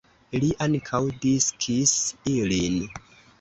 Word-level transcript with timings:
Li 0.43 0.47
ankaŭ 0.65 1.01
diskis 1.25 1.93
ilin. 2.33 2.81